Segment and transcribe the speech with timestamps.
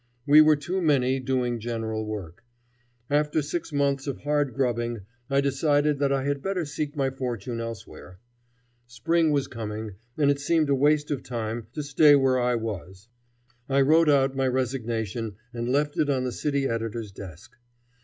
[0.25, 2.43] We were too many doing general work.
[3.07, 7.59] After six months of hard grubbing I decided that I had better seek my fortune
[7.61, 8.17] elsewhere.
[8.87, 13.09] Spring was coming, and it seemed a waste of time to stay where I was.
[13.69, 17.55] I wrote out my resignation and left it on the city editor's desk.